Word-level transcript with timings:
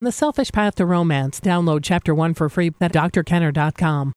The 0.00 0.12
Selfish 0.12 0.52
Path 0.52 0.76
to 0.76 0.86
Romance. 0.86 1.40
Download 1.40 1.80
Chapter 1.82 2.14
1 2.14 2.34
for 2.34 2.48
free 2.48 2.72
at 2.80 2.92
drkenner.com. 2.92 4.12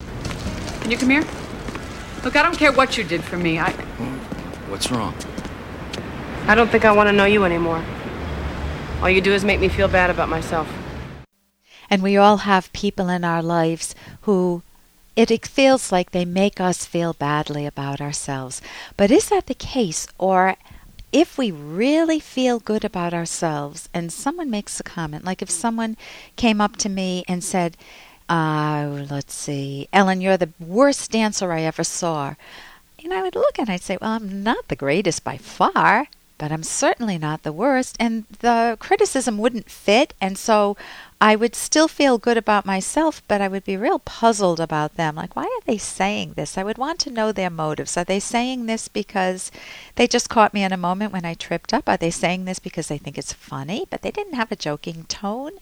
Can 0.00 0.90
you 0.90 0.96
come 0.96 1.10
here? 1.10 1.24
Look, 2.24 2.36
I 2.36 2.42
don't 2.42 2.56
care 2.56 2.72
what 2.72 2.96
you 2.96 3.04
did 3.04 3.22
for 3.22 3.36
me. 3.36 3.58
I, 3.58 3.70
What's 4.70 4.90
wrong? 4.90 5.14
I 6.46 6.54
don't 6.54 6.70
think 6.70 6.86
I 6.86 6.92
want 6.92 7.10
to 7.10 7.12
know 7.12 7.26
you 7.26 7.44
anymore. 7.44 7.84
All 9.02 9.10
you 9.10 9.20
do 9.20 9.34
is 9.34 9.44
make 9.44 9.60
me 9.60 9.68
feel 9.68 9.88
bad 9.88 10.08
about 10.08 10.30
myself. 10.30 10.72
And 11.90 12.02
we 12.02 12.16
all 12.16 12.38
have 12.38 12.72
people 12.72 13.10
in 13.10 13.22
our 13.22 13.42
lives 13.42 13.94
who 14.22 14.62
it 15.16 15.46
feels 15.46 15.92
like 15.92 16.12
they 16.12 16.24
make 16.24 16.62
us 16.62 16.86
feel 16.86 17.12
badly 17.12 17.66
about 17.66 18.00
ourselves. 18.00 18.62
But 18.96 19.10
is 19.10 19.28
that 19.28 19.48
the 19.48 19.54
case? 19.54 20.06
Or 20.18 20.56
if 21.16 21.38
we 21.38 21.50
really 21.50 22.20
feel 22.20 22.58
good 22.58 22.84
about 22.84 23.14
ourselves 23.14 23.88
and 23.94 24.12
someone 24.12 24.50
makes 24.50 24.78
a 24.78 24.82
comment, 24.82 25.24
like 25.24 25.40
if 25.40 25.48
someone 25.48 25.96
came 26.36 26.60
up 26.60 26.76
to 26.76 26.90
me 26.90 27.24
and 27.26 27.42
said, 27.42 27.74
uh, 28.28 29.06
let's 29.08 29.34
see, 29.34 29.88
Ellen, 29.94 30.20
you're 30.20 30.36
the 30.36 30.52
worst 30.60 31.10
dancer 31.12 31.52
I 31.52 31.62
ever 31.62 31.84
saw. 31.84 32.34
And 33.02 33.14
I 33.14 33.22
would 33.22 33.34
look 33.34 33.58
and 33.58 33.70
I'd 33.70 33.80
say, 33.80 33.96
well, 33.98 34.10
I'm 34.10 34.42
not 34.42 34.68
the 34.68 34.76
greatest 34.76 35.24
by 35.24 35.38
far, 35.38 36.08
but 36.36 36.52
I'm 36.52 36.62
certainly 36.62 37.16
not 37.16 37.44
the 37.44 37.52
worst. 37.52 37.96
And 37.98 38.24
the 38.40 38.76
criticism 38.78 39.38
wouldn't 39.38 39.70
fit. 39.70 40.12
And 40.20 40.36
so 40.36 40.76
I 41.18 41.34
would 41.34 41.54
still 41.54 41.88
feel 41.88 42.18
good 42.18 42.36
about 42.36 42.66
myself, 42.66 43.22
but 43.26 43.40
I 43.40 43.48
would 43.48 43.64
be 43.64 43.78
real 43.78 43.98
puzzled 43.98 44.60
about 44.60 44.96
them. 44.96 45.14
Like, 45.16 45.34
why 45.34 45.44
are 45.44 45.64
they 45.64 45.78
saying 45.78 46.34
this? 46.34 46.58
I 46.58 46.62
would 46.62 46.76
want 46.76 46.98
to 47.00 47.10
know 47.10 47.32
their 47.32 47.48
motives. 47.48 47.96
Are 47.96 48.04
they 48.04 48.20
saying 48.20 48.66
this 48.66 48.86
because 48.86 49.50
they 49.94 50.06
just 50.06 50.28
caught 50.28 50.52
me 50.52 50.62
in 50.62 50.72
a 50.72 50.76
moment 50.76 51.14
when 51.14 51.24
I 51.24 51.32
tripped 51.32 51.72
up? 51.72 51.88
Are 51.88 51.96
they 51.96 52.10
saying 52.10 52.44
this 52.44 52.58
because 52.58 52.88
they 52.88 52.98
think 52.98 53.16
it's 53.16 53.32
funny, 53.32 53.86
but 53.88 54.02
they 54.02 54.10
didn't 54.10 54.34
have 54.34 54.52
a 54.52 54.56
joking 54.56 55.04
tone? 55.04 55.52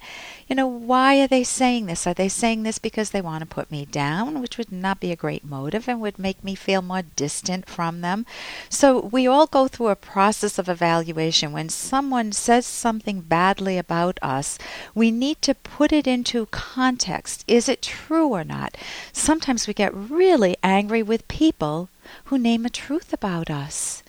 You 0.49 0.57
know, 0.57 0.67
why 0.67 1.21
are 1.21 1.29
they 1.29 1.45
saying 1.45 1.87
this? 1.87 2.05
Are 2.05 2.15
they 2.15 2.29
saying 2.29 2.65
this 2.65 2.81
because 2.81 3.11
they 3.11 3.23
want 3.23 3.43
to 3.43 3.47
put 3.47 3.71
me 3.71 3.85
down, 3.85 4.41
which 4.41 4.59
would 4.59 4.73
not 4.73 4.99
be 4.99 5.13
a 5.13 5.17
great 5.17 5.45
motive 5.45 5.89
and 5.89 6.01
would 6.01 6.19
make 6.19 6.43
me 6.43 6.57
feel 6.57 6.83
more 6.83 7.03
distant 7.03 7.69
from 7.69 8.01
them? 8.01 8.27
So 8.69 8.99
we 8.99 9.29
all 9.29 9.47
go 9.47 9.69
through 9.69 9.89
a 9.89 9.97
process 9.97 10.59
of 10.59 10.69
evaluation. 10.69 11.53
When 11.53 11.69
someone 11.69 12.33
says 12.33 12.67
something 12.67 13.21
badly 13.21 13.79
about 13.79 14.19
us, 14.21 14.59
we 14.97 15.13
need 15.13 15.41
to 15.45 15.55
put 15.55 15.93
it 15.93 16.07
into 16.07 16.47
context. 16.47 17.45
Is 17.47 17.69
it 17.69 17.83
true 17.83 18.29
or 18.29 18.45
not? 18.45 18.79
Sometimes 19.13 19.67
we 19.67 19.75
get 19.75 19.95
really 19.95 20.57
angry 20.63 21.03
with 21.03 21.29
people 21.29 21.91
who 22.25 22.39
name 22.39 22.65
a 22.65 22.71
truth 22.71 23.13
about 23.13 23.51
us. 23.51 24.03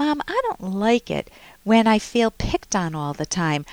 Mom, 0.00 0.20
I 0.26 0.40
don't 0.42 0.74
like 0.74 1.08
it 1.08 1.30
when 1.62 1.86
I 1.86 2.00
feel 2.00 2.32
picked 2.32 2.74
on 2.74 2.96
all 2.96 3.12
the 3.12 3.24
time. 3.24 3.64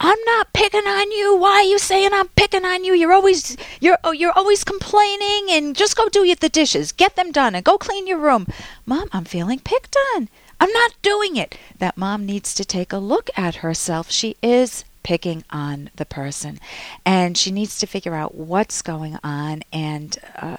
I'm 0.00 0.18
not 0.24 0.54
picking 0.54 0.86
on 0.86 1.10
you. 1.10 1.36
Why 1.36 1.56
are 1.56 1.62
you 1.62 1.78
saying 1.78 2.10
I'm 2.14 2.28
picking 2.28 2.64
on 2.64 2.84
you? 2.84 2.94
You're 2.94 3.12
always 3.12 3.58
you're 3.80 3.98
oh, 4.02 4.12
you're 4.12 4.32
always 4.32 4.64
complaining 4.64 5.48
and 5.50 5.76
just 5.76 5.94
go 5.94 6.08
do 6.08 6.34
the 6.34 6.48
dishes. 6.48 6.90
Get 6.90 7.16
them 7.16 7.32
done 7.32 7.54
and 7.54 7.64
go 7.64 7.76
clean 7.76 8.06
your 8.06 8.18
room. 8.18 8.46
Mom, 8.86 9.08
I'm 9.12 9.26
feeling 9.26 9.58
picked 9.58 9.96
on. 10.14 10.30
I'm 10.58 10.72
not 10.72 10.94
doing 11.02 11.36
it. 11.36 11.58
That 11.78 11.98
mom 11.98 12.24
needs 12.24 12.54
to 12.54 12.64
take 12.64 12.94
a 12.94 12.98
look 12.98 13.28
at 13.36 13.56
herself. 13.56 14.10
She 14.10 14.36
is 14.42 14.84
picking 15.06 15.44
on 15.50 15.88
the 15.94 16.04
person, 16.04 16.58
and 17.04 17.38
she 17.38 17.52
needs 17.52 17.78
to 17.78 17.86
figure 17.86 18.16
out 18.16 18.34
what's 18.34 18.82
going 18.82 19.16
on. 19.22 19.62
And 19.72 20.18
uh, 20.34 20.56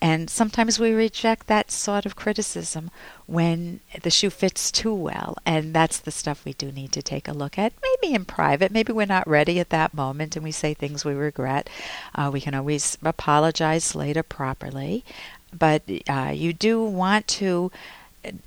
and 0.00 0.30
sometimes 0.30 0.78
we 0.78 0.92
reject 0.92 1.48
that 1.48 1.72
sort 1.72 2.06
of 2.06 2.14
criticism 2.14 2.92
when 3.26 3.80
the 4.02 4.10
shoe 4.10 4.30
fits 4.30 4.70
too 4.70 4.94
well, 4.94 5.36
and 5.44 5.74
that's 5.74 5.98
the 5.98 6.12
stuff 6.12 6.44
we 6.44 6.52
do 6.52 6.70
need 6.70 6.92
to 6.92 7.02
take 7.02 7.26
a 7.26 7.32
look 7.32 7.58
at. 7.58 7.72
Maybe 7.82 8.14
in 8.14 8.24
private, 8.24 8.70
maybe 8.70 8.92
we're 8.92 9.06
not 9.06 9.26
ready 9.26 9.58
at 9.58 9.70
that 9.70 9.92
moment, 9.92 10.36
and 10.36 10.44
we 10.44 10.52
say 10.52 10.72
things 10.72 11.04
we 11.04 11.14
regret. 11.14 11.68
Uh, 12.14 12.30
we 12.32 12.40
can 12.40 12.54
always 12.54 12.96
apologize 13.02 13.96
later 13.96 14.22
properly, 14.22 15.04
but 15.52 15.82
uh, 16.08 16.30
you 16.32 16.52
do 16.52 16.80
want 16.80 17.26
to 17.26 17.72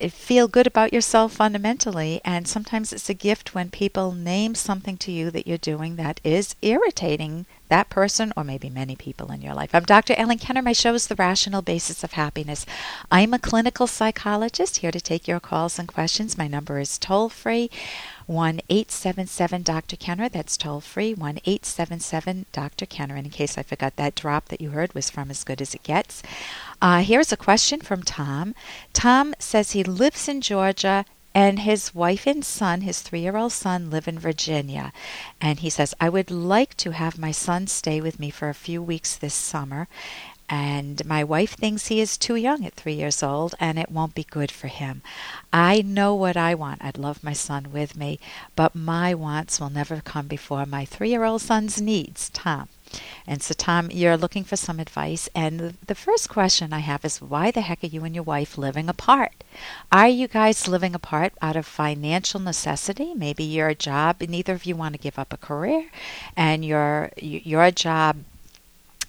feel 0.09 0.47
good 0.47 0.67
about 0.67 0.93
yourself 0.93 1.33
fundamentally. 1.33 2.21
And 2.23 2.47
sometimes 2.47 2.93
it's 2.93 3.09
a 3.09 3.13
gift 3.13 3.55
when 3.55 3.69
people 3.69 4.11
name 4.11 4.55
something 4.55 4.97
to 4.97 5.11
you 5.11 5.31
that 5.31 5.47
you're 5.47 5.57
doing 5.57 5.95
that 5.95 6.19
is 6.23 6.55
irritating 6.61 7.45
that 7.69 7.89
person 7.89 8.31
or 8.37 8.43
maybe 8.43 8.69
many 8.69 8.95
people 8.95 9.31
in 9.31 9.41
your 9.41 9.55
life. 9.55 9.73
I'm 9.73 9.83
Dr. 9.83 10.13
Ellen 10.15 10.37
Kenner. 10.37 10.61
My 10.61 10.73
show 10.73 10.93
is 10.93 11.07
The 11.07 11.15
Rational 11.15 11.61
Basis 11.61 12.03
of 12.03 12.13
Happiness. 12.13 12.65
I'm 13.11 13.33
a 13.33 13.39
clinical 13.39 13.87
psychologist 13.87 14.77
here 14.77 14.91
to 14.91 15.01
take 15.01 15.27
your 15.27 15.39
calls 15.39 15.79
and 15.79 15.87
questions. 15.87 16.37
My 16.37 16.47
number 16.47 16.79
is 16.79 16.99
toll 16.99 17.29
free. 17.29 17.71
1 18.25 18.61
877 18.69 19.63
Dr. 19.63 19.95
Kenner. 19.95 20.29
That's 20.29 20.57
toll 20.57 20.81
free 20.81 21.13
1 21.13 21.39
877 21.45 22.45
Dr. 22.51 22.85
Kenner. 22.85 23.15
In 23.15 23.29
case 23.29 23.57
I 23.57 23.63
forgot 23.63 23.95
that 23.95 24.15
drop 24.15 24.49
that 24.49 24.61
you 24.61 24.71
heard 24.71 24.93
was 24.93 25.09
from 25.09 25.29
As 25.29 25.43
Good 25.43 25.61
as 25.61 25.73
It 25.73 25.83
Gets. 25.83 26.23
Uh, 26.81 27.01
here's 27.01 27.31
a 27.31 27.37
question 27.37 27.81
from 27.81 28.03
Tom. 28.03 28.55
Tom 28.93 29.33
says 29.39 29.71
he 29.71 29.83
lives 29.83 30.27
in 30.27 30.41
Georgia 30.41 31.05
and 31.35 31.59
his 31.59 31.95
wife 31.95 32.27
and 32.27 32.45
son, 32.45 32.81
his 32.81 33.01
three 33.01 33.21
year 33.21 33.37
old 33.37 33.51
son, 33.51 33.89
live 33.89 34.07
in 34.07 34.19
Virginia. 34.19 34.93
And 35.41 35.59
he 35.59 35.69
says, 35.69 35.95
I 35.99 36.09
would 36.09 36.29
like 36.29 36.77
to 36.77 36.91
have 36.91 37.17
my 37.17 37.31
son 37.31 37.67
stay 37.67 37.99
with 37.99 38.19
me 38.19 38.29
for 38.29 38.49
a 38.49 38.53
few 38.53 38.81
weeks 38.81 39.15
this 39.15 39.33
summer. 39.33 39.87
And 40.49 41.05
my 41.05 41.23
wife 41.23 41.53
thinks 41.53 41.87
he 41.87 42.01
is 42.01 42.17
too 42.17 42.35
young 42.35 42.65
at 42.65 42.73
three 42.73 42.93
years 42.93 43.23
old 43.23 43.55
and 43.59 43.79
it 43.79 43.91
won't 43.91 44.15
be 44.15 44.23
good 44.23 44.51
for 44.51 44.67
him. 44.67 45.01
I 45.51 45.81
know 45.81 46.13
what 46.13 46.37
I 46.37 46.53
want. 46.53 46.83
I'd 46.83 46.97
love 46.97 47.23
my 47.23 47.33
son 47.33 47.71
with 47.71 47.95
me, 47.95 48.19
but 48.55 48.75
my 48.75 49.13
wants 49.13 49.59
will 49.59 49.69
never 49.69 50.01
come 50.01 50.27
before 50.27 50.65
my 50.65 50.85
three 50.85 51.09
year 51.09 51.23
old 51.23 51.41
son's 51.41 51.81
needs. 51.81 52.29
Tom. 52.29 52.67
And 53.25 53.41
so, 53.41 53.53
Tom, 53.53 53.89
you're 53.89 54.17
looking 54.17 54.43
for 54.43 54.55
some 54.55 54.79
advice. 54.79 55.27
And 55.33 55.77
the 55.87 55.95
first 55.95 56.29
question 56.29 56.73
I 56.73 56.79
have 56.79 57.03
is 57.03 57.21
why 57.21 57.49
the 57.49 57.61
heck 57.61 57.83
are 57.83 57.87
you 57.87 58.03
and 58.03 58.13
your 58.13 58.23
wife 58.23 58.57
living 58.57 58.89
apart? 58.89 59.43
Are 59.91 60.07
you 60.07 60.27
guys 60.27 60.67
living 60.67 60.93
apart 60.93 61.33
out 61.41 61.55
of 61.55 61.65
financial 61.65 62.39
necessity? 62.39 63.13
Maybe 63.15 63.43
your 63.43 63.73
job, 63.73 64.21
neither 64.21 64.53
of 64.53 64.65
you 64.65 64.75
want 64.75 64.93
to 64.93 64.99
give 64.99 65.17
up 65.17 65.33
a 65.33 65.37
career, 65.37 65.89
and 66.35 66.63
your 66.63 67.11
your 67.17 67.71
job 67.71 68.17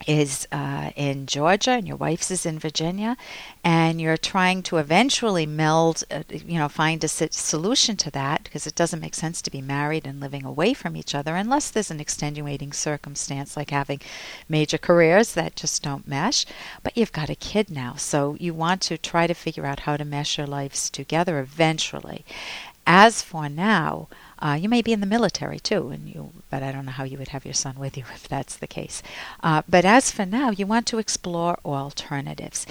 is 0.06 0.46
uh, 0.52 0.90
in 0.96 1.26
Georgia 1.26 1.70
and 1.70 1.86
your 1.86 1.96
wife's 1.96 2.30
is 2.30 2.44
in 2.44 2.58
Virginia, 2.58 3.16
and 3.62 4.00
you're 4.00 4.16
trying 4.16 4.62
to 4.64 4.76
eventually 4.76 5.46
meld, 5.46 6.04
uh, 6.10 6.22
you 6.30 6.58
know, 6.58 6.68
find 6.68 7.02
a 7.02 7.08
solution 7.08 7.96
to 7.96 8.10
that 8.10 8.44
because 8.44 8.66
it 8.66 8.74
doesn't 8.74 9.00
make 9.00 9.14
sense 9.14 9.40
to 9.42 9.50
be 9.50 9.62
married 9.62 10.06
and 10.06 10.20
living 10.20 10.44
away 10.44 10.74
from 10.74 10.96
each 10.96 11.14
other 11.14 11.34
unless 11.36 11.70
there's 11.70 11.90
an 11.90 12.00
extenuating 12.00 12.72
circumstance 12.72 13.56
like 13.56 13.70
having 13.70 14.00
major 14.48 14.78
careers 14.78 15.32
that 15.32 15.56
just 15.56 15.82
don't 15.82 16.08
mesh. 16.08 16.44
But 16.82 16.96
you've 16.96 17.12
got 17.12 17.30
a 17.30 17.34
kid 17.34 17.70
now, 17.70 17.94
so 17.94 18.36
you 18.38 18.52
want 18.54 18.82
to 18.82 18.98
try 18.98 19.26
to 19.26 19.34
figure 19.34 19.66
out 19.66 19.80
how 19.80 19.96
to 19.96 20.04
mesh 20.04 20.38
your 20.38 20.46
lives 20.46 20.90
together 20.90 21.38
eventually. 21.38 22.24
As 22.86 23.22
for 23.22 23.48
now, 23.48 24.08
uh, 24.44 24.54
you 24.60 24.68
may 24.68 24.82
be 24.82 24.92
in 24.92 25.00
the 25.00 25.06
military 25.06 25.58
too, 25.58 25.88
and 25.88 26.06
you, 26.08 26.30
but 26.50 26.62
I 26.62 26.70
don't 26.70 26.84
know 26.84 26.92
how 26.92 27.04
you 27.04 27.16
would 27.16 27.28
have 27.28 27.46
your 27.46 27.54
son 27.54 27.78
with 27.78 27.96
you 27.96 28.04
if 28.14 28.28
that's 28.28 28.56
the 28.56 28.66
case. 28.66 29.02
Uh, 29.42 29.62
but 29.68 29.84
as 29.84 30.10
for 30.10 30.26
now, 30.26 30.50
you 30.50 30.66
want 30.66 30.86
to 30.88 30.98
explore 30.98 31.58
alternatives. 31.64 32.66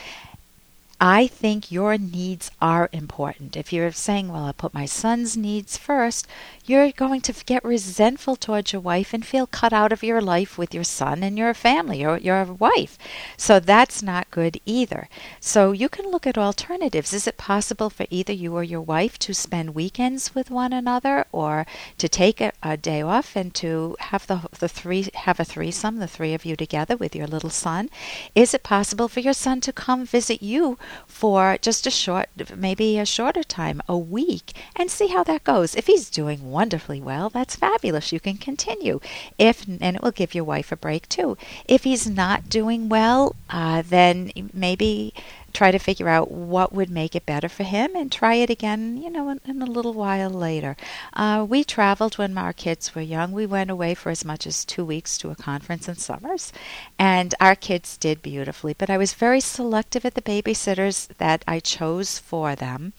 I 0.99 1.27
think 1.27 1.71
your 1.71 1.97
needs 1.97 2.49
are 2.61 2.89
important. 2.93 3.57
If 3.57 3.73
you're 3.73 3.91
saying, 3.91 4.29
well, 4.29 4.45
I 4.45 4.51
put 4.53 4.73
my 4.73 4.85
son's 4.85 5.35
needs 5.35 5.75
first, 5.75 6.27
you're 6.65 6.91
going 6.91 7.19
to 7.21 7.33
get 7.45 7.65
resentful 7.65 8.37
towards 8.37 8.71
your 8.71 8.81
wife 8.81 9.13
and 9.13 9.25
feel 9.25 9.45
cut 9.45 9.73
out 9.73 9.91
of 9.91 10.03
your 10.03 10.21
life 10.21 10.57
with 10.57 10.73
your 10.73 10.85
son 10.85 11.21
and 11.21 11.37
your 11.37 11.53
family 11.53 12.05
or 12.05 12.17
your 12.17 12.45
wife. 12.45 12.97
So 13.35 13.59
that's 13.59 14.01
not 14.01 14.31
good 14.31 14.61
either. 14.65 15.09
So 15.41 15.73
you 15.73 15.89
can 15.89 16.09
look 16.09 16.25
at 16.25 16.37
alternatives. 16.37 17.11
Is 17.11 17.27
it 17.27 17.35
possible 17.37 17.89
for 17.89 18.05
either 18.09 18.31
you 18.31 18.55
or 18.55 18.63
your 18.63 18.81
wife 18.81 19.19
to 19.19 19.33
spend 19.33 19.75
weekends 19.75 20.33
with 20.33 20.49
one 20.49 20.71
another 20.71 21.25
or 21.33 21.65
to 21.97 22.07
take 22.07 22.39
a, 22.39 22.53
a 22.61 22.77
day 22.77 23.01
off 23.01 23.35
and 23.35 23.53
to 23.55 23.97
have 23.99 24.27
the, 24.27 24.41
the 24.57 24.69
three 24.69 25.09
have 25.15 25.39
a 25.39 25.45
threesome, 25.45 25.97
the 25.97 26.07
three 26.07 26.33
of 26.33 26.45
you 26.45 26.55
together 26.55 26.95
with 26.95 27.13
your 27.13 27.27
little 27.27 27.49
son? 27.49 27.89
Is 28.35 28.53
it 28.53 28.63
possible 28.63 29.09
for 29.09 29.19
your 29.19 29.33
son 29.33 29.59
to 29.61 29.73
come 29.73 30.05
visit 30.05 30.41
you 30.41 30.77
for 31.07 31.57
just 31.61 31.87
a 31.87 31.91
short, 31.91 32.29
maybe 32.55 32.99
a 32.99 33.05
shorter 33.05 33.43
time, 33.43 33.81
a 33.87 33.97
week, 33.97 34.53
and 34.75 34.89
see 34.89 35.07
how 35.07 35.23
that 35.23 35.43
goes? 35.43 35.75
If 35.75 35.87
he's 35.87 36.09
doing 36.09 36.51
wonderfully 36.51 37.01
well, 37.01 37.29
that's 37.29 37.55
fabulous. 37.55 38.11
You 38.11 38.19
can 38.19 38.37
continue. 38.37 38.99
If 39.37 39.65
and 39.67 39.95
it 39.95 40.01
will 40.01 40.11
give 40.11 40.35
your 40.35 40.43
wife 40.43 40.71
a 40.71 40.75
break 40.75 41.07
too. 41.09 41.37
If 41.67 41.83
he's 41.83 42.09
not 42.09 42.49
doing 42.49 42.89
well, 42.89 43.35
uh, 43.49 43.83
then 43.87 44.31
maybe 44.53 45.13
try 45.53 45.71
to 45.71 45.79
figure 45.79 46.09
out 46.09 46.31
what 46.31 46.73
would 46.73 46.89
make 46.89 47.15
it 47.15 47.25
better 47.25 47.47
for 47.47 47.63
him 47.63 47.95
and 47.95 48.11
try 48.11 48.35
it 48.35 48.49
again, 48.49 48.97
you 48.97 49.09
know, 49.09 49.29
in, 49.29 49.39
in 49.45 49.61
a 49.61 49.65
little 49.65 49.93
while 49.93 50.29
later. 50.29 50.75
Uh, 51.13 51.45
we 51.47 51.63
traveled 51.63 52.17
when 52.17 52.37
our 52.37 52.53
kids 52.53 52.95
were 52.95 53.01
young. 53.01 53.31
We 53.31 53.45
went 53.45 53.69
away 53.69 53.93
for 53.93 54.09
as 54.09 54.25
much 54.25 54.47
as 54.47 54.65
two 54.65 54.83
weeks 54.83 55.17
to 55.19 55.29
a 55.29 55.35
conference 55.35 55.87
in 55.87 55.95
Summers, 55.95 56.51
and 56.97 57.35
our 57.39 57.55
kids 57.55 57.97
did 57.97 58.21
beautifully. 58.21 58.73
But 58.73 58.89
I 58.89 58.97
was 58.97 59.13
very 59.13 59.39
selective 59.39 60.05
at 60.05 60.15
the 60.15 60.21
babysitters 60.21 61.07
that 61.17 61.43
I 61.47 61.59
chose 61.59 62.19
for 62.19 62.55
them. 62.55 62.93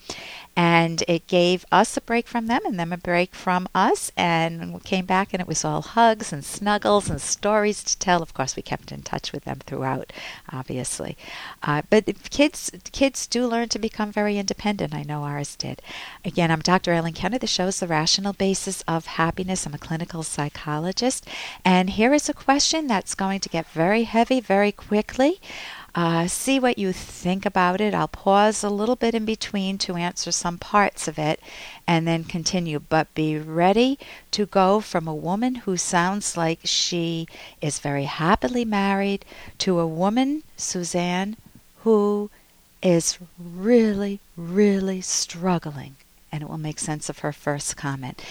And 0.55 1.03
it 1.07 1.27
gave 1.27 1.65
us 1.71 1.97
a 1.97 2.01
break 2.01 2.27
from 2.27 2.47
them 2.47 2.61
and 2.65 2.79
them 2.79 2.93
a 2.93 2.97
break 2.97 3.35
from 3.35 3.67
us. 3.75 4.11
And 4.15 4.73
we 4.73 4.79
came 4.79 5.05
back, 5.05 5.33
and 5.33 5.41
it 5.41 5.47
was 5.47 5.65
all 5.65 5.81
hugs 5.81 6.31
and 6.31 6.45
snuggles 6.45 7.09
and 7.09 7.21
stories 7.21 7.83
to 7.83 7.97
tell. 7.97 8.21
Of 8.21 8.33
course, 8.33 8.55
we 8.55 8.61
kept 8.61 8.91
in 8.91 9.01
touch 9.01 9.33
with 9.33 9.43
them 9.43 9.59
throughout, 9.65 10.13
obviously. 10.51 11.17
Uh, 11.61 11.81
but 11.89 12.05
kids, 12.29 12.71
kids 12.91 13.27
do 13.27 13.45
learn 13.45 13.69
to 13.69 13.79
become 13.79 14.11
very 14.11 14.37
independent. 14.37 14.93
I 14.93 15.03
know 15.03 15.23
ours 15.23 15.55
did. 15.55 15.81
Again, 16.23 16.51
I'm 16.51 16.61
Dr. 16.61 16.93
Ellen 16.93 17.13
Kenner. 17.13 17.37
The 17.37 17.47
show 17.47 17.67
is 17.67 17.79
the 17.79 17.87
rational 17.87 18.33
basis 18.33 18.81
of 18.87 19.05
happiness. 19.05 19.65
I'm 19.65 19.73
a 19.73 19.77
clinical 19.77 20.23
psychologist, 20.23 21.27
and 21.65 21.89
here 21.91 22.13
is 22.13 22.29
a 22.29 22.33
question 22.33 22.87
that's 22.87 23.15
going 23.15 23.41
to 23.41 23.49
get 23.49 23.67
very 23.67 24.03
heavy 24.03 24.39
very 24.39 24.71
quickly. 24.71 25.39
Uh, 25.95 26.27
see 26.27 26.59
what 26.59 26.77
you 26.77 26.91
think 26.91 27.45
about 27.45 27.79
it. 27.79 27.93
I'll 27.93 28.09
pause 28.09 28.63
a 28.65 28.69
little 28.69 28.97
bit 28.97 29.15
in 29.15 29.23
between 29.23 29.77
to 29.77 29.95
answer 29.95 30.29
some 30.29 30.57
parts 30.57 31.07
of 31.07 31.17
it 31.17 31.39
and 31.87 32.05
then 32.05 32.25
continue. 32.25 32.79
But 32.79 33.13
be 33.15 33.37
ready 33.37 33.97
to 34.31 34.45
go 34.45 34.81
from 34.81 35.07
a 35.07 35.15
woman 35.15 35.55
who 35.55 35.77
sounds 35.77 36.35
like 36.35 36.59
she 36.65 37.27
is 37.61 37.79
very 37.79 38.03
happily 38.03 38.65
married 38.65 39.23
to 39.59 39.79
a 39.79 39.87
woman, 39.87 40.43
Suzanne, 40.57 41.37
who 41.83 42.29
is 42.81 43.17
really, 43.39 44.19
really 44.35 44.99
struggling 44.99 45.95
and 46.35 46.43
it 46.43 46.49
will 46.49 46.57
make 46.57 46.79
sense 46.79 47.07
of 47.07 47.19
her 47.19 47.31
first 47.31 47.77
comment. 47.77 48.21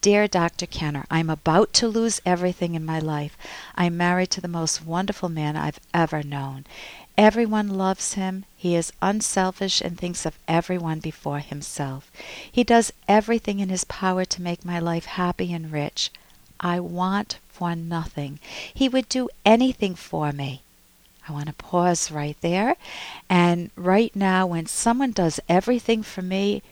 Dear 0.00 0.26
Dr. 0.26 0.64
Kenner, 0.64 1.04
I'm 1.10 1.28
about 1.28 1.74
to 1.74 1.88
lose 1.88 2.22
everything 2.24 2.74
in 2.74 2.86
my 2.86 2.98
life. 2.98 3.36
I'm 3.74 3.98
married 3.98 4.30
to 4.30 4.40
the 4.40 4.48
most 4.48 4.84
wonderful 4.84 5.28
man 5.28 5.56
I've 5.56 5.78
ever 5.92 6.22
known. 6.22 6.64
Everyone 7.18 7.68
loves 7.68 8.14
him. 8.14 8.46
He 8.56 8.74
is 8.74 8.94
unselfish 9.02 9.82
and 9.82 9.98
thinks 9.98 10.24
of 10.24 10.38
everyone 10.48 11.00
before 11.00 11.40
himself. 11.40 12.10
He 12.50 12.64
does 12.64 12.94
everything 13.06 13.60
in 13.60 13.68
his 13.68 13.84
power 13.84 14.24
to 14.24 14.42
make 14.42 14.64
my 14.64 14.78
life 14.78 15.04
happy 15.04 15.52
and 15.52 15.70
rich. 15.70 16.10
I 16.58 16.80
want 16.80 17.38
for 17.48 17.76
nothing. 17.76 18.40
He 18.72 18.88
would 18.88 19.08
do 19.10 19.28
anything 19.44 19.94
for 19.94 20.32
me. 20.32 20.62
I 21.28 21.32
want 21.32 21.46
to 21.48 21.52
pause 21.52 22.10
right 22.10 22.36
there. 22.40 22.76
And 23.28 23.70
right 23.76 24.16
now, 24.16 24.46
when 24.46 24.66
someone 24.66 25.12
does 25.12 25.38
everything 25.48 26.02
for 26.02 26.22
me, 26.22 26.62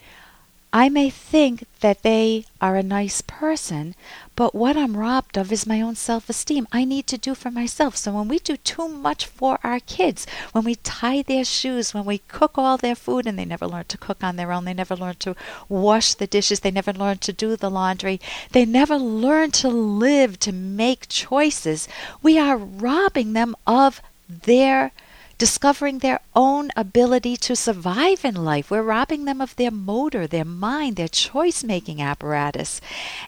I 0.72 0.90
may 0.90 1.08
think 1.08 1.64
that 1.80 2.02
they 2.02 2.44
are 2.60 2.76
a 2.76 2.82
nice 2.82 3.22
person, 3.22 3.94
but 4.36 4.54
what 4.54 4.76
I'm 4.76 4.98
robbed 4.98 5.38
of 5.38 5.50
is 5.50 5.66
my 5.66 5.80
own 5.80 5.96
self 5.96 6.28
esteem. 6.28 6.68
I 6.70 6.84
need 6.84 7.06
to 7.06 7.16
do 7.16 7.34
for 7.34 7.50
myself. 7.50 7.96
So 7.96 8.12
when 8.12 8.28
we 8.28 8.38
do 8.38 8.58
too 8.58 8.86
much 8.86 9.24
for 9.24 9.58
our 9.64 9.80
kids, 9.80 10.26
when 10.52 10.64
we 10.64 10.74
tie 10.74 11.22
their 11.22 11.44
shoes, 11.44 11.94
when 11.94 12.04
we 12.04 12.18
cook 12.18 12.58
all 12.58 12.76
their 12.76 12.94
food 12.94 13.26
and 13.26 13.38
they 13.38 13.46
never 13.46 13.66
learn 13.66 13.86
to 13.88 13.96
cook 13.96 14.22
on 14.22 14.36
their 14.36 14.52
own, 14.52 14.66
they 14.66 14.74
never 14.74 14.94
learn 14.94 15.16
to 15.20 15.34
wash 15.70 16.12
the 16.12 16.26
dishes, 16.26 16.60
they 16.60 16.70
never 16.70 16.92
learn 16.92 17.16
to 17.18 17.32
do 17.32 17.56
the 17.56 17.70
laundry, 17.70 18.20
they 18.52 18.66
never 18.66 18.98
learn 18.98 19.50
to 19.52 19.68
live, 19.68 20.38
to 20.40 20.52
make 20.52 21.08
choices, 21.08 21.88
we 22.22 22.38
are 22.38 22.58
robbing 22.58 23.32
them 23.32 23.56
of 23.66 24.02
their 24.28 24.92
discovering 25.38 26.00
their 26.00 26.20
own 26.34 26.70
ability 26.76 27.36
to 27.36 27.54
survive 27.54 28.24
in 28.24 28.34
life. 28.34 28.70
We're 28.70 28.82
robbing 28.82 29.24
them 29.24 29.40
of 29.40 29.54
their 29.56 29.70
motor, 29.70 30.26
their 30.26 30.44
mind, 30.44 30.96
their 30.96 31.08
choice 31.08 31.62
making 31.62 32.02
apparatus. 32.02 32.80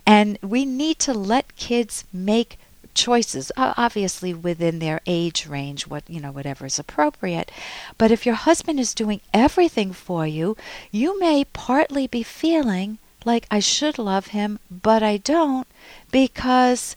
And 0.04 0.36
we 0.42 0.64
need 0.64 0.98
to 1.00 1.14
let 1.14 1.56
kids 1.56 2.04
make 2.12 2.58
choices 2.92 3.52
obviously 3.56 4.34
within 4.34 4.80
their 4.80 5.00
age 5.06 5.46
range 5.46 5.86
what 5.86 6.02
you 6.08 6.20
know 6.20 6.32
whatever 6.32 6.66
is 6.66 6.76
appropriate 6.76 7.50
but 7.96 8.10
if 8.10 8.26
your 8.26 8.34
husband 8.34 8.80
is 8.80 8.92
doing 8.92 9.20
everything 9.32 9.92
for 9.92 10.26
you 10.26 10.56
you 10.90 11.18
may 11.20 11.44
partly 11.44 12.08
be 12.08 12.22
feeling 12.24 12.98
like 13.24 13.46
I 13.48 13.60
should 13.60 13.96
love 13.96 14.28
him 14.28 14.58
but 14.70 15.04
I 15.04 15.18
don't 15.18 15.68
because 16.10 16.96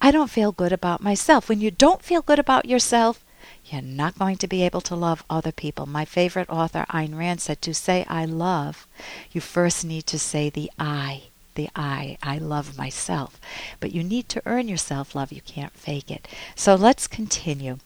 I 0.00 0.12
don't 0.12 0.30
feel 0.30 0.52
good 0.52 0.72
about 0.72 1.02
myself 1.02 1.48
when 1.48 1.60
you 1.60 1.72
don't 1.72 2.02
feel 2.02 2.22
good 2.22 2.38
about 2.38 2.66
yourself 2.66 3.24
you're 3.72 3.82
not 3.82 4.18
going 4.18 4.36
to 4.38 4.48
be 4.48 4.62
able 4.62 4.80
to 4.82 4.96
love 4.96 5.24
other 5.28 5.52
people. 5.52 5.86
My 5.86 6.04
favorite 6.04 6.50
author, 6.50 6.86
Ayn 6.90 7.16
Rand, 7.16 7.40
said 7.40 7.62
to 7.62 7.74
say 7.74 8.04
I 8.08 8.24
love, 8.24 8.86
you 9.30 9.40
first 9.40 9.84
need 9.84 10.06
to 10.06 10.18
say 10.18 10.50
the 10.50 10.70
I. 10.78 11.24
The 11.54 11.68
I. 11.74 12.18
I 12.22 12.38
love 12.38 12.78
myself. 12.78 13.40
But 13.80 13.92
you 13.92 14.04
need 14.04 14.28
to 14.30 14.42
earn 14.46 14.68
your 14.68 14.78
self 14.78 15.14
love. 15.14 15.32
You 15.32 15.40
can't 15.40 15.72
fake 15.72 16.10
it. 16.10 16.28
So 16.54 16.74
let's 16.74 17.06
continue. 17.06 17.78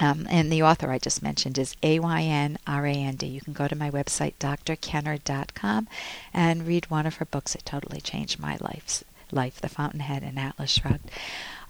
Um, 0.00 0.26
and 0.30 0.52
the 0.52 0.62
author 0.62 0.90
I 0.92 0.98
just 0.98 1.22
mentioned 1.22 1.58
is 1.58 1.74
A 1.82 1.98
Y 1.98 2.22
N 2.22 2.58
R 2.66 2.86
A 2.86 2.92
N 2.92 3.16
D. 3.16 3.26
You 3.26 3.40
can 3.40 3.52
go 3.52 3.66
to 3.66 3.74
my 3.76 3.90
website, 3.90 4.34
drkenner.com, 4.38 5.88
and 6.32 6.66
read 6.66 6.88
one 6.90 7.06
of 7.06 7.16
her 7.16 7.24
books. 7.24 7.54
It 7.54 7.64
totally 7.64 8.00
changed 8.00 8.38
my 8.38 8.56
life, 8.60 9.02
life 9.32 9.60
The 9.60 9.68
Fountainhead 9.68 10.22
and 10.22 10.38
Atlas 10.38 10.70
Shrugged. 10.70 11.10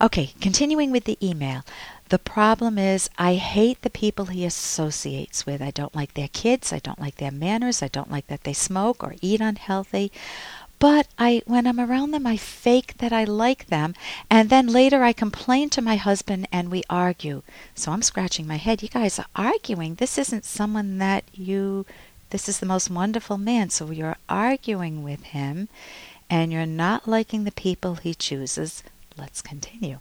Okay, 0.00 0.34
continuing 0.40 0.90
with 0.90 1.04
the 1.04 1.19
email. 1.26 1.64
The 2.08 2.19
problem 2.19 2.78
is, 2.78 3.10
I 3.19 3.34
hate 3.34 3.82
the 3.82 3.90
people 3.90 4.26
he 4.26 4.46
associates 4.46 5.44
with. 5.44 5.60
I 5.60 5.70
don't 5.70 5.94
like 5.94 6.14
their 6.14 6.28
kids. 6.28 6.72
I 6.72 6.78
don't 6.78 7.00
like 7.00 7.16
their 7.16 7.31
manners. 7.31 7.82
I 7.82 7.88
don't 7.88 8.10
like 8.10 8.28
that 8.28 8.44
they 8.44 8.55
smoke 8.55 9.05
or 9.05 9.16
eat 9.20 9.43
unhealthy. 9.43 10.10
But 10.78 11.08
I, 11.19 11.43
when 11.44 11.66
I'm 11.66 11.81
around 11.81 12.12
them, 12.12 12.26
I 12.26 12.37
fake 12.37 12.99
that 12.99 13.12
I 13.12 13.25
like 13.25 13.66
them, 13.66 13.94
and 14.31 14.49
then 14.49 14.69
later 14.69 15.02
I 15.02 15.12
complain 15.12 15.70
to 15.70 15.82
my 15.82 15.96
husband 15.96 16.46
and 16.52 16.70
we 16.70 16.82
argue. 16.88 17.43
So 17.75 17.90
I'm 17.90 18.02
scratching 18.02 18.46
my 18.46 18.56
head. 18.56 18.82
You 18.82 18.88
guys 18.88 19.19
are 19.19 19.26
arguing. 19.34 19.96
This 19.96 20.16
isn't 20.19 20.44
someone 20.44 20.99
that 20.99 21.25
you. 21.34 21.84
This 22.31 22.49
is 22.49 22.60
the 22.60 22.66
most 22.66 22.90
wonderful 22.90 23.38
man. 23.38 23.70
So 23.70 23.90
you're 23.90 24.19
arguing 24.28 25.02
with 25.02 25.25
him, 25.25 25.69
and 26.31 26.52
you're 26.52 26.64
not 26.64 27.08
liking 27.08 27.44
the 27.44 27.52
people 27.52 27.96
he 27.96 28.14
chooses. 28.14 28.84
Let's 29.16 29.43
continue. 29.43 29.99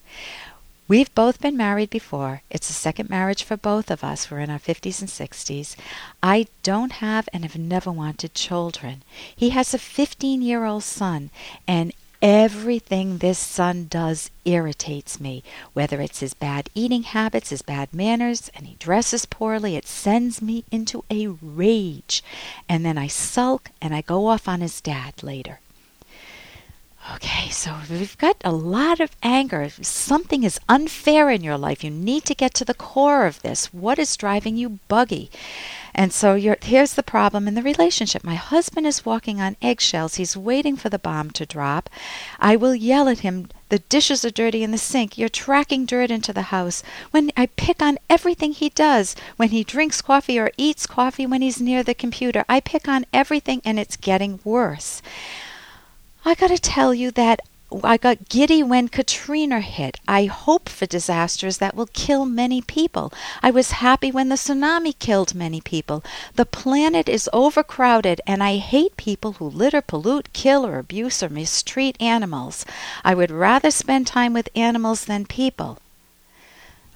We've 0.89 1.13
both 1.13 1.41
been 1.41 1.57
married 1.57 1.89
before. 1.89 2.43
It's 2.49 2.69
a 2.69 2.73
second 2.73 3.09
marriage 3.09 3.43
for 3.43 3.57
both 3.57 3.91
of 3.91 4.05
us. 4.05 4.31
We're 4.31 4.39
in 4.39 4.49
our 4.49 4.57
50s 4.57 5.01
and 5.01 5.09
60s. 5.09 5.75
I 6.23 6.47
don't 6.63 6.93
have 6.93 7.27
and 7.33 7.43
have 7.43 7.57
never 7.57 7.91
wanted 7.91 8.33
children. 8.33 9.03
He 9.35 9.49
has 9.49 9.73
a 9.73 9.79
15 9.79 10.41
year 10.41 10.63
old 10.63 10.83
son, 10.83 11.29
and 11.67 11.91
everything 12.21 13.17
this 13.17 13.37
son 13.37 13.87
does 13.89 14.31
irritates 14.45 15.19
me. 15.19 15.43
Whether 15.73 15.99
it's 15.99 16.21
his 16.21 16.33
bad 16.33 16.69
eating 16.73 17.03
habits, 17.03 17.49
his 17.49 17.61
bad 17.61 17.93
manners, 17.93 18.49
and 18.55 18.65
he 18.65 18.75
dresses 18.75 19.25
poorly, 19.25 19.75
it 19.75 19.87
sends 19.87 20.41
me 20.41 20.63
into 20.71 21.03
a 21.11 21.27
rage. 21.27 22.23
And 22.69 22.85
then 22.85 22.97
I 22.97 23.07
sulk 23.07 23.71
and 23.81 23.93
I 23.93 23.99
go 23.99 24.27
off 24.27 24.47
on 24.47 24.61
his 24.61 24.79
dad 24.79 25.21
later. 25.21 25.59
Okay, 27.15 27.49
so 27.49 27.73
we've 27.89 28.17
got 28.17 28.35
a 28.43 28.51
lot 28.51 28.99
of 28.99 29.15
anger. 29.23 29.69
Something 29.81 30.43
is 30.43 30.59
unfair 30.67 31.29
in 31.29 31.41
your 31.41 31.57
life. 31.57 31.81
You 31.81 31.89
need 31.89 32.25
to 32.25 32.35
get 32.35 32.53
to 32.55 32.65
the 32.65 32.73
core 32.73 33.25
of 33.25 33.41
this. 33.41 33.73
What 33.73 33.97
is 33.97 34.17
driving 34.17 34.57
you 34.57 34.79
buggy? 34.89 35.31
And 35.95 36.11
so 36.11 36.35
here's 36.35 36.93
the 36.95 37.03
problem 37.03 37.47
in 37.47 37.55
the 37.55 37.63
relationship. 37.63 38.25
My 38.25 38.35
husband 38.35 38.85
is 38.85 39.05
walking 39.05 39.39
on 39.39 39.55
eggshells. 39.61 40.15
He's 40.15 40.35
waiting 40.35 40.75
for 40.75 40.89
the 40.89 40.99
bomb 40.99 41.31
to 41.31 41.45
drop. 41.45 41.89
I 42.39 42.57
will 42.57 42.75
yell 42.75 43.07
at 43.07 43.19
him, 43.19 43.47
The 43.69 43.79
dishes 43.79 44.25
are 44.25 44.29
dirty 44.29 44.61
in 44.61 44.71
the 44.71 44.77
sink. 44.77 45.17
You're 45.17 45.29
tracking 45.29 45.85
dirt 45.85 46.11
into 46.11 46.33
the 46.33 46.53
house. 46.53 46.83
When 47.11 47.31
I 47.37 47.45
pick 47.45 47.81
on 47.81 47.99
everything 48.09 48.51
he 48.51 48.69
does, 48.69 49.15
when 49.37 49.49
he 49.49 49.63
drinks 49.63 50.01
coffee 50.01 50.39
or 50.39 50.51
eats 50.57 50.85
coffee 50.85 51.25
when 51.25 51.41
he's 51.41 51.61
near 51.61 51.83
the 51.83 51.93
computer, 51.93 52.43
I 52.49 52.59
pick 52.59 52.87
on 52.87 53.05
everything 53.13 53.61
and 53.63 53.79
it's 53.79 53.95
getting 53.95 54.39
worse. 54.43 55.01
I 56.27 56.35
got 56.35 56.49
to 56.49 56.57
tell 56.57 56.93
you 56.93 57.09
that 57.11 57.39
I 57.85 57.95
got 57.95 58.27
giddy 58.27 58.61
when 58.61 58.89
Katrina 58.89 59.61
hit. 59.61 59.97
I 60.09 60.25
hope 60.25 60.67
for 60.67 60.85
disasters 60.85 61.59
that 61.59 61.73
will 61.73 61.87
kill 61.93 62.25
many 62.25 62.61
people. 62.61 63.13
I 63.41 63.49
was 63.49 63.79
happy 63.79 64.11
when 64.11 64.27
the 64.27 64.35
tsunami 64.35 64.99
killed 64.99 65.33
many 65.33 65.61
people. 65.61 66.03
The 66.35 66.43
planet 66.43 67.07
is 67.07 67.29
overcrowded, 67.31 68.19
and 68.27 68.43
I 68.43 68.57
hate 68.57 68.97
people 68.97 69.33
who 69.39 69.45
litter, 69.45 69.79
pollute, 69.79 70.33
kill, 70.33 70.65
or 70.65 70.79
abuse 70.79 71.23
or 71.23 71.29
mistreat 71.29 71.95
animals. 72.01 72.65
I 73.05 73.15
would 73.15 73.31
rather 73.31 73.71
spend 73.71 74.05
time 74.05 74.33
with 74.33 74.49
animals 74.53 75.05
than 75.05 75.27
people. 75.27 75.77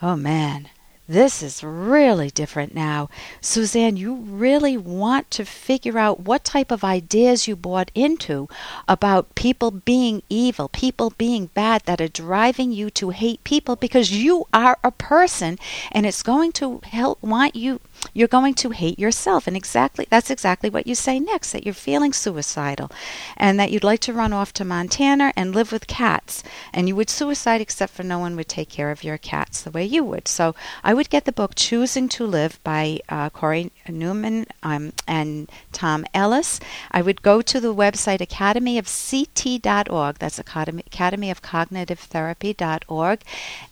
Oh 0.02 0.18
man, 0.18 0.68
this 1.12 1.44
is 1.44 1.62
really 1.62 2.30
different 2.30 2.74
now. 2.74 3.10
Suzanne, 3.41 3.98
you 3.98 4.15
really 4.15 4.77
want 4.77 5.30
to 5.32 5.44
figure 5.44 5.98
out 5.98 6.22
what 6.22 6.46
type 6.46 6.72
of 6.72 6.86
ideas 6.86 7.50
you 7.50 7.56
bought 7.58 7.91
into 7.94 8.48
about 8.88 9.36
people 9.36 9.72
being 9.72 10.24
evil, 10.30 10.70
people 10.70 11.10
being 11.18 11.48
bad, 11.48 11.84
that 11.84 12.00
are 12.00 12.08
driving 12.08 12.72
you 12.72 12.89
to 12.91 13.10
hate 13.10 13.44
people 13.44 13.75
because 13.75 14.12
you 14.12 14.46
are 14.53 14.80
a 14.86 14.91
person 14.91 15.60
and 15.91 16.06
it's 16.06 16.24
going 16.24 16.53
to 16.53 16.80
help 16.84 17.22
want 17.22 17.58
you 17.58 17.82
you're 18.13 18.27
going 18.27 18.53
to 18.53 18.72
hate 18.72 19.00
yourself. 19.00 19.48
And 19.48 19.56
exactly 19.56 20.08
that's 20.10 20.30
exactly 20.30 20.70
what 20.70 20.88
you 20.88 20.96
say 20.96 21.20
next 21.20 21.51
that 21.51 21.65
you're 21.65 21.74
feeling 21.74 22.13
suicidal 22.13 22.91
and 23.38 23.60
that 23.60 23.72
you'd 23.72 23.84
like 23.84 24.00
to 24.01 24.13
run 24.13 24.34
off 24.34 24.53
to 24.53 24.65
Montana 24.65 25.34
and 25.36 25.53
live 25.53 25.72
with 25.72 25.88
cats. 25.88 26.44
And 26.74 26.88
you 26.88 26.96
would 26.96 27.10
suicide 27.10 27.62
except 27.62 27.94
for 27.94 28.03
no 28.03 28.20
one 28.20 28.36
would 28.36 28.48
take 28.48 28.70
care 28.70 28.91
of 28.91 29.03
your 29.03 29.18
cats 29.18 29.62
the 29.62 29.72
way 29.72 29.86
you 29.86 30.03
would. 30.03 30.27
So 30.27 30.56
I 30.84 30.94
would 30.94 31.00
would 31.01 31.10
get 31.10 31.25
the 31.25 31.31
book 31.31 31.53
Choosing 31.55 32.08
to 32.10 32.27
Live 32.27 32.63
by 32.63 33.00
uh, 33.10 33.31
Cory 33.31 33.72
Newman 33.89 34.46
um, 34.62 34.93
and 35.08 35.50
Tom 35.72 36.05
Ellis. 36.13 36.60
I 36.91 37.01
would 37.01 37.24
go 37.24 37.41
to 37.41 37.60
the 37.60 37.74
website 37.74 38.20
academyofct.org, 38.20 40.20
that's 40.20 40.38
Academy, 40.38 40.84
Academy 40.86 41.31
of 41.31 41.41
Cognitive 41.41 41.98
Therapy.org, 41.98 43.22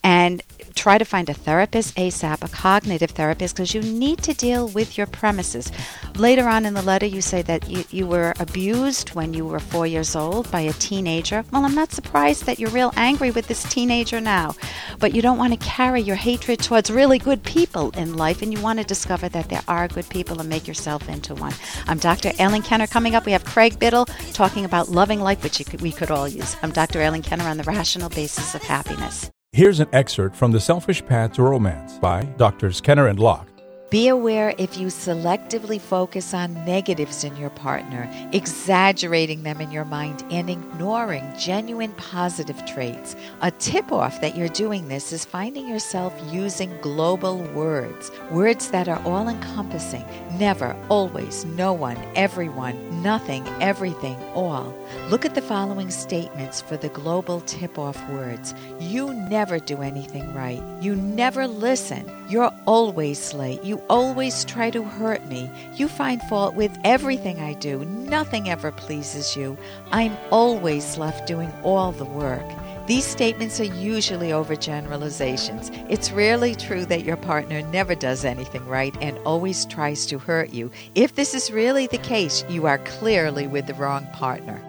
and 0.03 0.41
try 0.73 0.97
to 0.97 1.05
find 1.05 1.29
a 1.29 1.35
therapist 1.35 1.95
ASAP, 1.97 2.43
a 2.43 2.49
cognitive 2.49 3.11
therapist, 3.11 3.57
because 3.57 3.75
you 3.75 3.83
need 3.83 4.23
to 4.23 4.33
deal 4.33 4.67
with 4.67 4.97
your 4.97 5.05
premises. 5.05 5.71
Later 6.19 6.49
on 6.49 6.65
in 6.65 6.73
the 6.73 6.81
letter, 6.81 7.05
you 7.05 7.21
say 7.21 7.41
that 7.43 7.69
you, 7.69 7.85
you 7.91 8.05
were 8.05 8.33
abused 8.41 9.15
when 9.15 9.33
you 9.33 9.45
were 9.45 9.61
four 9.61 9.87
years 9.87 10.17
old 10.17 10.51
by 10.51 10.59
a 10.59 10.73
teenager. 10.73 11.45
Well, 11.49 11.63
I'm 11.63 11.73
not 11.73 11.93
surprised 11.93 12.45
that 12.45 12.59
you're 12.59 12.71
real 12.71 12.91
angry 12.97 13.31
with 13.31 13.47
this 13.47 13.63
teenager 13.63 14.19
now, 14.19 14.53
but 14.99 15.15
you 15.15 15.21
don't 15.21 15.37
want 15.37 15.53
to 15.53 15.65
carry 15.65 16.01
your 16.01 16.17
hatred 16.17 16.59
towards 16.59 16.91
really 16.91 17.19
good 17.19 17.41
people 17.43 17.91
in 17.91 18.17
life, 18.17 18.41
and 18.41 18.51
you 18.51 18.59
want 18.61 18.79
to 18.79 18.85
discover 18.85 19.29
that 19.29 19.47
there 19.47 19.63
are 19.69 19.87
good 19.87 20.09
people 20.09 20.41
and 20.41 20.49
make 20.49 20.67
yourself 20.67 21.07
into 21.07 21.35
one. 21.35 21.53
I'm 21.87 21.99
Dr. 21.99 22.33
Ellen 22.37 22.63
Kenner. 22.63 22.87
Coming 22.87 23.15
up, 23.15 23.25
we 23.25 23.31
have 23.31 23.45
Craig 23.45 23.79
Biddle 23.79 24.03
talking 24.33 24.65
about 24.65 24.89
loving 24.89 25.21
life, 25.21 25.41
which 25.41 25.65
could, 25.65 25.79
we 25.79 25.93
could 25.93 26.11
all 26.11 26.27
use. 26.27 26.57
I'm 26.61 26.71
Dr. 26.71 27.01
Ellen 27.01 27.21
Kenner 27.21 27.45
on 27.45 27.55
the 27.55 27.63
rational 27.63 28.09
basis 28.09 28.55
of 28.55 28.61
happiness. 28.61 29.31
Here's 29.53 29.79
an 29.79 29.87
excerpt 29.93 30.35
from 30.35 30.51
The 30.51 30.59
Selfish 30.59 31.05
Path 31.05 31.31
to 31.33 31.43
Romance 31.43 31.97
by 31.97 32.23
Drs. 32.23 32.81
Kenner 32.81 33.07
and 33.07 33.19
Locke. 33.19 33.48
Be 33.89 34.07
aware 34.07 34.53
if 34.59 34.77
you 34.77 34.87
selectively 34.87 35.81
focus 35.81 36.35
on 36.35 36.53
negatives 36.63 37.23
in 37.23 37.35
your 37.37 37.49
partner, 37.49 38.07
exaggerating 38.33 39.41
them 39.41 39.59
in 39.61 39.71
your 39.71 39.85
mind, 39.85 40.23
and 40.29 40.47
ignoring 40.47 41.33
genuine 41.39 41.93
positive 41.93 42.63
traits. 42.67 43.15
A 43.41 43.49
tip 43.49 43.91
off 43.91 44.21
that 44.21 44.37
you're 44.37 44.47
doing 44.49 44.89
this 44.89 45.11
is 45.11 45.25
finding 45.25 45.67
yourself 45.67 46.13
using 46.31 46.79
global 46.81 47.39
words, 47.55 48.11
words 48.29 48.69
that 48.69 48.87
are 48.87 49.01
all 49.05 49.27
encompassing 49.27 50.05
never, 50.37 50.75
always, 50.89 51.43
no 51.45 51.73
one, 51.73 51.97
everyone, 52.15 53.01
nothing, 53.01 53.45
everything, 53.59 54.15
all. 54.33 54.73
Look 55.09 55.25
at 55.25 55.35
the 55.35 55.41
following 55.41 55.89
statements 55.89 56.61
for 56.61 56.77
the 56.77 56.89
global 56.89 57.41
tip 57.41 57.77
off 57.77 57.97
words. 58.09 58.53
You 58.79 59.13
never 59.13 59.59
do 59.59 59.81
anything 59.81 60.33
right. 60.33 60.63
You 60.81 60.95
never 60.95 61.47
listen. 61.47 62.09
You're 62.29 62.53
always 62.65 63.33
late. 63.33 63.63
You 63.79 63.85
always 63.89 64.43
try 64.43 64.71
to 64.71 64.83
hurt 64.83 65.25
me. 65.27 65.49
You 65.75 65.87
find 65.87 66.21
fault 66.23 66.53
with 66.53 66.77
everything 66.83 67.39
I 67.39 67.53
do. 67.53 67.85
Nothing 67.85 68.49
ever 68.49 68.73
pleases 68.73 69.37
you. 69.37 69.57
I'm 69.93 70.17
always 70.31 70.97
left 70.97 71.27
doing 71.27 71.49
all 71.63 71.93
the 71.93 72.03
work. 72.03 72.43
These 72.87 73.05
statements 73.05 73.57
are 73.61 73.75
usually 73.79 74.31
overgeneralizations. 74.31 75.71
It's 75.89 76.11
rarely 76.11 76.55
true 76.55 76.83
that 76.87 77.05
your 77.05 77.15
partner 77.15 77.61
never 77.61 77.95
does 77.95 78.25
anything 78.25 78.67
right 78.67 78.93
and 78.99 79.17
always 79.19 79.63
tries 79.65 80.05
to 80.07 80.19
hurt 80.19 80.49
you. 80.49 80.71
If 80.93 81.15
this 81.15 81.33
is 81.33 81.49
really 81.49 81.87
the 81.87 81.99
case, 81.99 82.43
you 82.49 82.65
are 82.65 82.79
clearly 82.79 83.47
with 83.47 83.65
the 83.65 83.75
wrong 83.75 84.07
partner. 84.07 84.61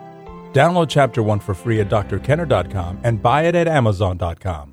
Download 0.52 0.88
Chapter 0.88 1.24
1 1.24 1.40
for 1.40 1.54
free 1.54 1.80
at 1.80 1.88
drkenner.com 1.88 3.00
and 3.02 3.20
buy 3.20 3.42
it 3.46 3.56
at 3.56 3.66
amazon.com. 3.66 4.69